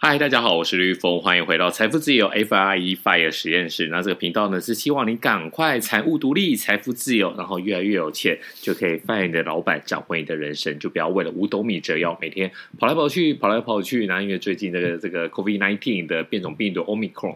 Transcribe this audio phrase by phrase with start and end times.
[0.00, 3.88] 嗨，大家好，我是吕玉峰，欢迎回到财富自由 FIRE FIRE 实验室。
[3.88, 12.48] 那这个频道呢，是希望你赶快财务独立、财富自由，然后越来越有钱，就可以 fire 你的老板，掌握你的人生，就不要为了五斗米折腰，每天
[12.78, 14.06] 跑来跑去，跑来跑去。
[14.06, 17.34] 然后因为最近这个这个 COVID-19 的变种病毒 Omicron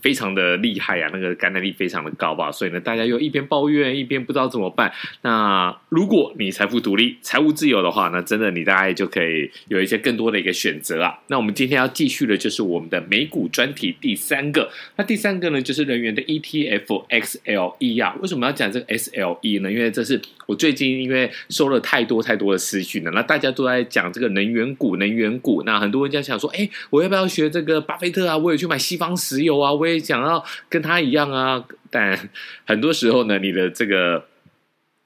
[0.00, 4.92] 非常的厉害啊，那个感染力非常的高吧，所以呢，大家又一边抱怨，一边不知道怎么办。
[5.22, 11.18] 那如果你财富独立、财务自由的话，那真的你大概就可以有一些更多的一个选择啊。
[11.26, 18.14] 那我们今天要继续的就是我们的美股专题第三个，那第三个呢，就是能源的 ETF XLE 啊。
[18.20, 19.72] 为什么要讲这个 XLE 呢？
[19.72, 25.62] 因为这是我最近因为收了太多太多的私讯了，那大家都在讲这个能源股，能源股。
[25.62, 28.36] 那很多人家想说，哎，我要不要学这个巴菲特啊？
[28.36, 31.64] 我也去买西方石油啊，我也想要跟他一样啊。
[31.90, 32.28] 但
[32.66, 34.26] 很多时候呢，你的这个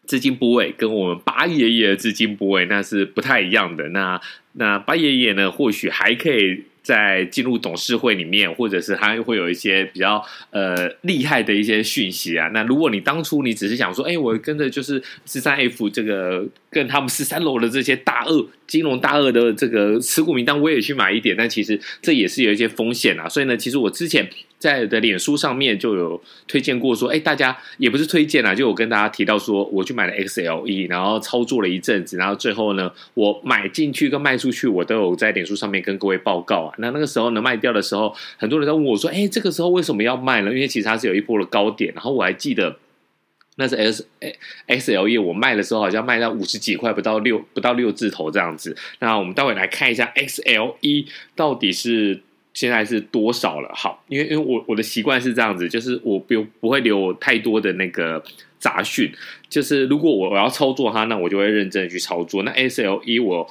[0.05, 3.91] 资金部位跟我们巴爷爷的资金部位那是不太一样的。
[3.91, 4.21] 那
[4.55, 6.65] 那巴爷爷呢，或许还可以。
[6.89, 12.49] 在进入董事会里面，或者是他会有一些比较呃厉害的一些讯息啊。
[12.55, 23.29] 那如果你当初你只是想说，哎，我跟着就是十三 F 这个跟他们十三楼的这些大鳄金融大鳄的这个持股名单，我也去买一点，但其实这也是有一些风险啊。
[23.29, 24.27] 所以呢，其实我之前。
[24.59, 36.75] 在的脸书上面就有推荐过说，哎，大家也不是推荐啦，就我跟大家提到说，我去买了 XLE，然后操作了一阵子，然后最后呢，我买进去跟卖出去，我都有在脸书上面跟各位报告啊。
[36.79, 40.51] 那那个时候呢，卖掉的时候，很多人都问我说，哎，这个时候为什么要卖呢？
[40.51, 42.77] 因为其实它是有一波的高点，然后我还记得
[43.55, 44.09] 那是 S
[44.67, 48.77] XLE，我卖的时候好像卖到五十几块，不到六不到六字头这样子。
[48.99, 51.07] 那我们待会来看一下 XLE
[51.37, 52.23] 到底是。
[52.59, 53.71] 现在是多少了？
[53.73, 58.21] 好，因为因为我我的习惯是这样子，就是我不不会留太多的那个
[58.59, 59.13] 杂讯，
[59.49, 62.43] 就是如果我我要操作它，那我就会认真去操作。
[62.43, 63.49] 那 SLE 我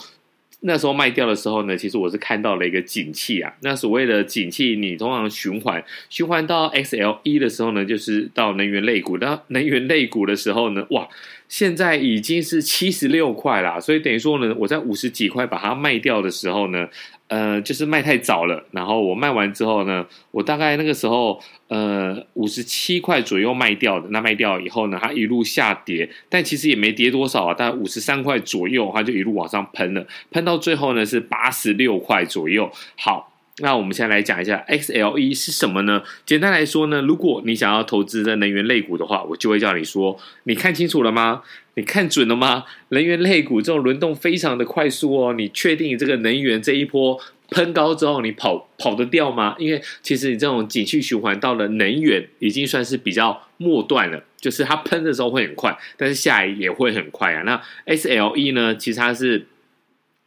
[0.60, 3.54] 那时候卖掉的时候呢，其实我是看到了一个景气啊。
[3.62, 9.18] 那所谓的景气，你通常循环循环到 XLE 的时候呢，就是到能源类股。
[9.20, 11.08] 那能源类股的时候呢，哇，
[11.48, 16.90] 现在已经是七十六块啦，所以等于说呢，我在五十几块把它卖掉的时候呢。
[17.28, 32.72] 呃，就是卖太早了，然后我卖完之后呢，我大概那个时候呃五十七块左右卖掉的，那卖掉以后呢，它一路下跌，但其实也没跌多少啊，大概五十三块左右，它就一路往上喷了，喷到最后呢是八十六块左右。
[32.96, 36.04] 好，那我们现在来讲一下 XLE 是什么呢？
[36.28, 41.42] 简单来说呢，如果你想要投资的能源类股的话，我就会叫你说，你看清楚了吗？
[41.74, 42.66] 你看准了吗？
[42.90, 47.20] 能源类股这种轮动非常的快速哦，你确定这个能源这一波
[47.50, 49.56] 喷高之后，你跑跑得掉吗？
[49.58, 57.42] 因为其实你这种景气循环到了能源已经算是比较末段了，就是它喷的时候会很快，但是下来也会很快啊。
[57.42, 58.76] 那 XLE 呢？
[58.76, 59.48] 其实它是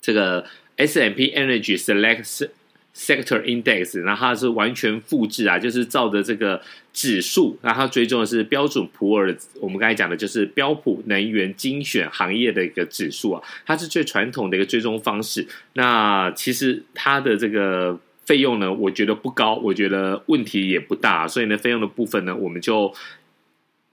[0.00, 0.44] 这个
[0.76, 2.48] S&P Energy Select。
[2.94, 6.60] Sector Index，然后它是完全复制啊，就是照着这个
[6.92, 15.46] 指数，然后它追踪的是标准普尔，我们刚才讲的就是标普能源精选行业的一个指数啊，它是最传统的一个追踪方式。
[15.74, 22.92] 那其实它的这个费用呢，我觉得不高，我觉得问题也不大，所以呢，费用的部分呢，我们就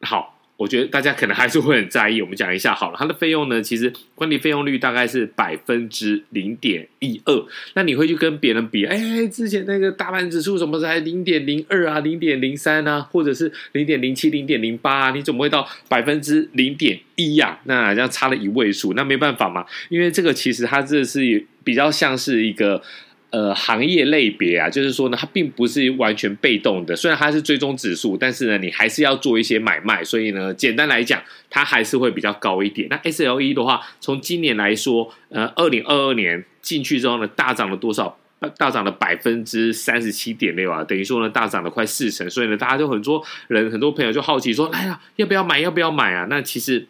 [0.02, 0.37] 好。
[0.58, 2.98] 我觉得大家可能还是会很在意，我们讲一下好了。
[2.98, 7.46] 它的费用呢，其实管理费用率大概是百分之零点一二。
[7.76, 17.60] 那你会去跟别人比，哎，之前那个大盘指数什么才零点零二啊，零点零三啊，或者是零点零七、零点零八啊，你怎么会到百分之零点一呀？
[17.66, 22.82] 那这样差了一位数，那没办法嘛，因为这个其实它这是比较像是一个。
[23.30, 26.96] 呃，行业类别啊，就是说呢，它并不是完全被动的。
[26.96, 30.02] 虽然它是追踪指数，但是呢，你还是要做一些买卖。
[30.02, 32.88] 所以呢，简单来讲，它还是会比较高一点。
[32.90, 38.18] 那 SLE 的话，从今年来说，呃，二零二二年进去之后呢，大涨了多少？
[38.58, 42.30] 大涨了百分之三十七点六啊，等于说呢，大涨了快四成。
[42.30, 45.60] 所以呢，大家就很多人、很多朋友就好奇说：“哎呀，要不要买？
[45.60, 46.88] 要不要买啊？”那其实。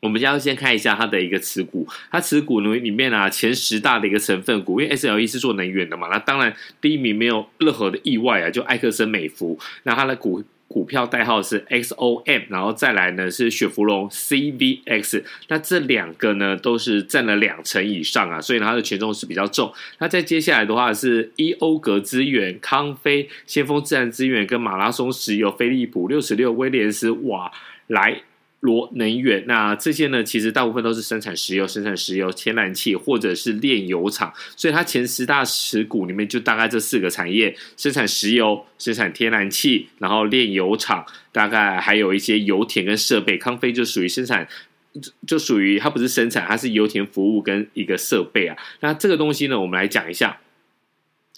[0.00, 19.72] 我们要先看一下它的一个持股，它持股呢里面啊前十大的一个成分股，因为 S L E 是做能源的嘛，那当然第一名没有任何的意外啊，就艾克森美孚，那它的股股票代号是 XOM，然后再来呢是雪佛龙 CVX，那这两个呢都是占了两成以上啊，所以它的权重是比较重。
[19.98, 27.50] 那再接下来的话是伊欧格资源、康菲、先锋自然资源跟马拉松石油、飞利浦六十六、威廉斯瓦
[27.88, 28.20] 莱。
[28.60, 43.38] 罗能源，那这些呢，其实大部分都是生产石油、生产石油、天然气或者是炼油厂，所以它前十大持股里面就大概这四个产业：生产石油、生产天然气，然后炼油厂，大概还有一些油田跟设备。
[43.38, 44.48] 康菲就属于生产，
[45.26, 48.56] 就属于它不是生产，它是油田服务跟一个设备啊。
[48.80, 50.36] 那这个东西呢，我们来讲一下。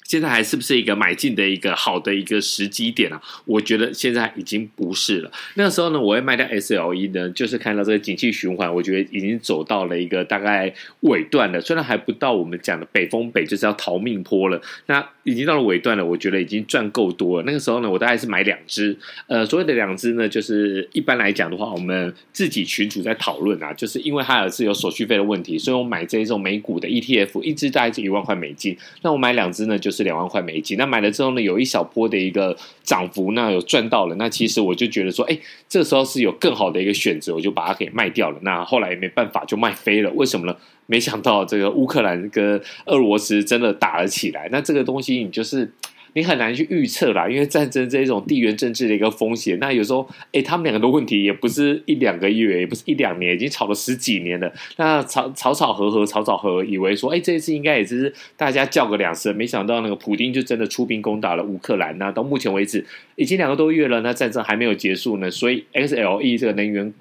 [0.05, 3.23] 现在还是不是一个买进的一个好的一个时机点啊？
[3.45, 5.31] 我觉得现在已经不是了。
[5.55, 11.61] 那个时候呢，我会卖掉 SLE 呢，就是看到这个景气循环，我觉得已经走到了一个大概尾段了。
[11.61, 16.05] 虽然还不到我们讲的北风北就是要逃命坡了，那已经到了尾段了。
[16.05, 17.45] 我觉得已经赚够多了。
[17.47, 18.97] 那个时候呢，我大概是买两只，
[19.29, 28.77] 呃，所谓的两只呢，就是一般来讲的话，我们自己群主在讨论啊，就是因为哈尔是有手续费的问题，所以我买这一种美股的 ETF，一只大概是一万块美金。
[29.03, 30.01] 那我买两只呢，就是。
[30.11, 34.15] 两万块美金，那买了之后呢，有一小波的一个涨幅，那有赚到了。
[34.17, 35.39] 那其实我就觉得说，哎，
[35.69, 38.39] 这时候是有更好的一个选择，我就把它给卖掉了。
[38.43, 40.11] 那后来也没办法，就卖飞了。
[40.13, 40.57] 为什么呢？
[40.87, 44.49] 没想到这个乌克兰跟俄罗斯真的打了起来。
[44.51, 45.71] 那这个东西，你就是。
[46.15, 49.59] 你很难去预测啦，因为战争这一种地缘政治的一个风险。
[49.61, 54.53] 那有时候，哎，他们两个的问题也不是一两个月，也不是一两年，已经吵了十几年了。
[54.77, 61.97] 那吵吵吵和和，吵吵和和，以为说，哎，这一次应该也是大家叫个两声，没想到那个普丁就真的出兵攻打了乌克兰。
[61.99, 62.85] 那到目前为止，
[63.17, 65.31] 已经两个多月了，那战争还没有结束呢。
[65.31, 66.93] 所以，XLE 这个能源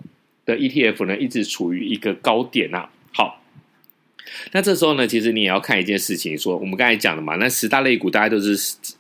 [0.45, 2.89] 的 ETF 呢，一直处于一个高点啊。
[4.51, 8.55] 那这时候呢，其实你也要看一件事情，说我们刚才讲的嘛，那十大类股大家都是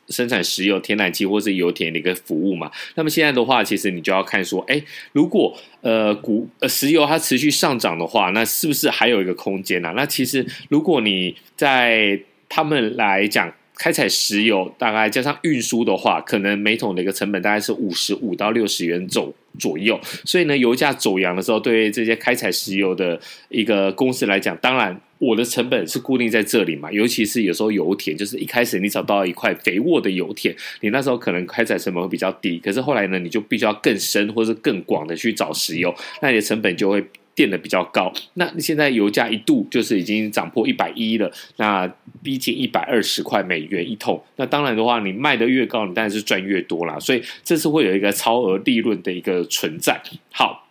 [0.09, 2.71] 生产石油、天然气或是油田的一个服务嘛。
[2.95, 4.81] 那么现在的话，其实你就要看说，哎，
[5.11, 13.53] 如果呃股呃石油它持续上涨的话，那是不是还有一个空间呢、那其实如果你在他们来讲。
[13.79, 19.97] 开采石油大概加上运输的话，可能每桶的一个成本大概是五十五到六十元左左右。
[20.25, 23.17] 所以呢，油价走扬的时候，对于这些开采石油的
[23.47, 26.91] 一个公司来讲，当然我的成本是固定在这里嘛。
[26.91, 32.59] 尤其是有时候油田，就是一开始你找到一块肥沃的油田，你那时候可能开采成本会比较低。
[32.59, 37.01] 可是后来呢，你就必须要更深或是更广的去找石油，那你的成本就会。
[37.35, 41.87] 垫的比较高，那现在油价一度就是已经涨破一百一了，那
[42.21, 44.21] 逼近一百二十块美元一桶。
[44.35, 46.99] 那当然的话，你卖的越高，你当然是赚越多啦。
[46.99, 50.01] 所以这是会有一个超额利润的一个存在。
[50.31, 50.67] 好，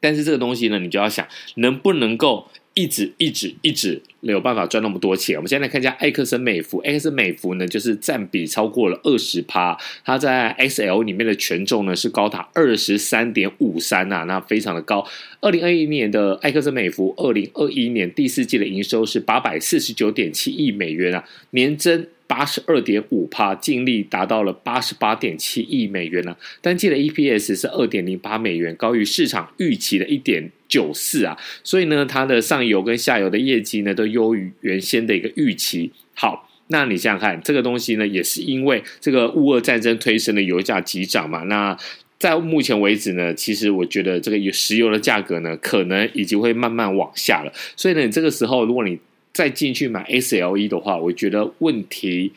[0.00, 1.26] 但是这个东西呢，你就要想
[1.56, 2.48] 能不能够。
[2.78, 5.34] 一直一直一直没有办法赚那么多钱。
[5.34, 15.04] 我们先来看一下埃克森美孚，埃克森美孚呢，就是占比超过了二十趴，它在 XL 里面的权重呢是高达二十三点五三啊，那非常的高。
[15.40, 22.06] 二零二一年的埃克森美孚，二零二一年第四季的营收是八百四十九点七亿美元啊，年增。
[22.28, 26.36] 八十二点五趴，净利达到了八十八点七亿美元呢、啊。
[26.60, 31.36] 单季的 EPS 是二点零八美元，高于市场预期的一点九四啊。
[31.64, 35.90] 所以呢，它的上游跟下游的业绩呢，都优于原先的一个预期。
[36.14, 41.44] 好，那你想想看，这个东西呢，也是因为这个乌俄战争推升的油价急涨嘛。
[41.44, 41.76] 那
[42.18, 47.52] 在目前为止呢，其实我觉得这个石油的价格呢，可能已经会慢慢往下了。
[47.76, 48.98] 所以呢，你这个时候如果你
[49.32, 52.32] 再进去买 SLE 的话，我觉得问题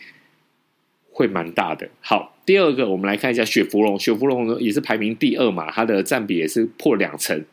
[1.12, 1.89] 会蛮大的。
[2.00, 7.44] 好，第二个我们来看一下雪佛龙，雪佛龙呢也是排名第二嘛，它的占比也是破两成。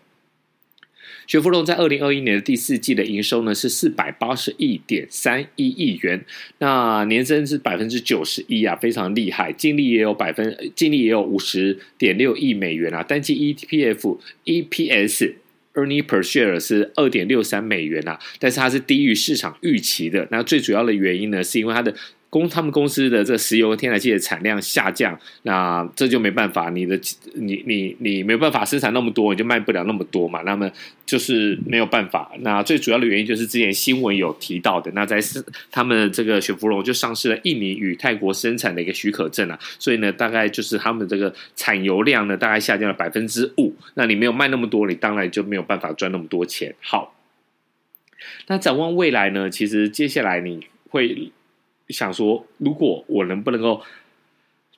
[1.29, 6.25] 雪佛龙在二零二一年的第四季的营收呢是四百八十一点三一亿元，
[6.57, 9.53] 那年增是百分之九十一啊，非常厉害。
[9.53, 15.35] 净利也有百分，净利也有五十点六亿美元啊，单季 EPF EPS。
[15.75, 20.27] Earning per share 是二点六三美元啊，但是它是低于市场预期的。
[20.33, 21.95] 那最主要的原因呢，是因为它的。
[22.31, 26.99] 公他们公司的这个石油天然气的产量下降，那这就没办法，你的
[27.35, 30.43] 你你你没有办法生产那么多，你就卖不了那么多嘛。
[30.43, 30.71] 那么
[31.07, 32.31] 就是没有办法。
[32.41, 43.75] 那最主要的原因就是之前新闻有提到的，那在是他们这个雪佛龙就丧失了印尼与泰国生产的一个许可证啊，所以呢，大概就是他们这个产油量呢，大概下降了百分之五。
[43.95, 46.75] 那你没有卖那么多，你当然就没有办法赚那么多钱。
[46.83, 47.14] 好，
[48.49, 49.49] 那展望未来呢？
[49.49, 51.33] 其实接下来你会。
[51.88, 53.83] 想说，如果我能不能够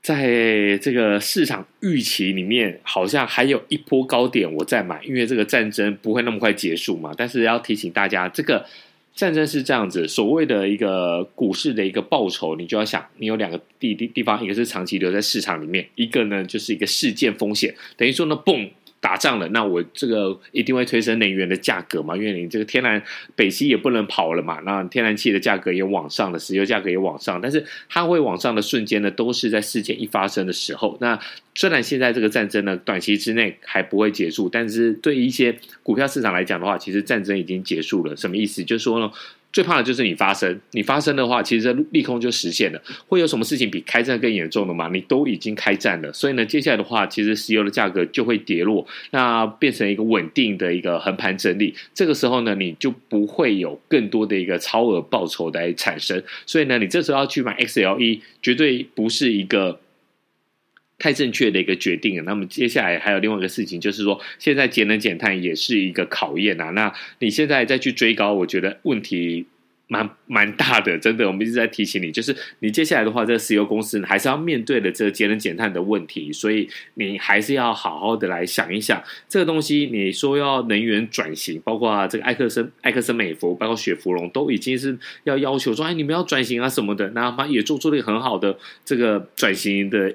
[0.01, 7.13] 在这个市场预期里面，好像还有一波高点，我再买，因为这个战争不会那么快结束嘛。
[7.17, 8.65] 但是要提醒大家，这个
[9.15, 18.71] 战争是这样子，所谓的一个股市的一个报酬，你就要想，你有两个地地地方，一个是长期留在市场里面，一个呢就是一个事件风险，等于说呢，嘣。
[19.01, 22.15] 打仗了，那我这个一定会推升能源的价格嘛？
[22.15, 23.03] 因为你这个天然
[23.35, 30.99] 北溪也不能跑了嘛，那天然气的价格也往上了，石油价格也往上，但是它会往上的瞬间呢，都是在事件一发生的时候。
[31.01, 31.19] 那
[31.55, 38.15] 虽然现在这个战争呢，短期之内还不会结束，但是对于一些股票市场来讲的话，其实战争已经结束了。
[38.15, 38.63] 什么意思？
[38.63, 39.11] 就是说呢，
[39.53, 42.81] 最怕的就是你发生，你发生的话，其实利空就实现了。
[43.09, 44.89] 会有什么事情比开战更严重的吗？
[44.93, 51.75] 你都已经开战了，所以呢，接下来的话，其实石油的价格就会跌落，那变成一个稳定的一个横盘整理。
[51.93, 56.23] 这个时候呢，你就不会有更多的一个超额报酬来产生。
[56.47, 59.81] 所以呢，你这时候要去买 XLE，绝对不是一个。
[61.01, 62.23] 太正确的一个决定。
[62.25, 66.71] 那么接下来还有另外一个事情，就是说现在节能减碳也是一个考验啊。
[66.71, 69.47] 那你现在再去追高，我觉得问题
[69.89, 71.27] 蛮蛮大的，真的。
[71.27, 79.89] 我们一直在提醒你，就是你接下来的话，这个石油公司还是要面对的这个节能减碳的问题，所以你还是要好好的来想一想这个东西。
[79.91, 87.09] 你说要能源转型，包括啊这个埃克森、埃克森美孚，包括雪佛龙，都已经是要要求说，哎，你们要转型啊什么的。
[87.11, 90.15] 那他也做出了一个很好的这个转型的。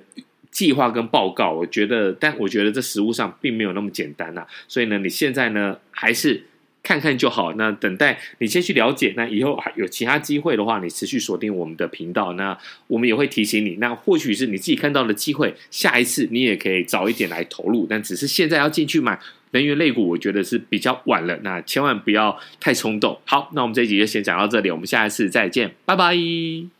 [0.55, 4.47] 计划跟报告，我觉得，但我觉得这实务上并没有那么简单呐、啊。
[4.69, 6.41] 所以呢，你现在呢还是
[6.81, 7.51] 看看就好。
[7.55, 12.31] 那等待你先去了解，那以后还有其他机会的话，你持续锁定我们的频道。
[12.33, 12.57] 那
[12.87, 13.75] 我们也会提醒你。
[13.81, 17.85] 那或许是你自己看到的机会，下一次你也可以早一点来投入。
[17.89, 19.19] 但只是现在要进去买
[19.51, 21.37] 能源类股，我觉得是比较晚了。
[21.43, 23.19] 那千万不要太冲动。
[23.25, 26.74] 好，那我们这一集就先讲到这里，我们下一次再见，拜拜。